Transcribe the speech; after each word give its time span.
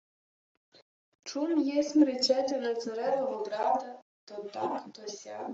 —Чув 1.23 1.59
єсмь, 1.59 2.03
речете 2.03 2.59
на 2.59 2.75
царевого 2.75 3.45
брата 3.45 3.99
то 4.25 4.43
так 4.53 4.83
то 4.93 5.07
сяк... 5.07 5.49